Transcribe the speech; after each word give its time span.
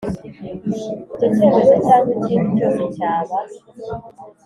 Icyo 1.13 1.27
cyemezo 1.35 1.73
cyangwa 1.85 2.05
ikindi 2.17 2.47
cyose 2.57 2.81
cyaba 2.95 3.37